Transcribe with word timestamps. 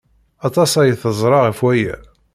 Aṭas 0.47 0.71
ay 0.81 0.91
teẓra 1.01 1.37
ɣef 1.41 1.59
waya. 1.65 1.97